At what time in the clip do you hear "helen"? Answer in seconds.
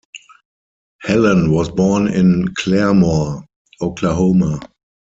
1.03-1.51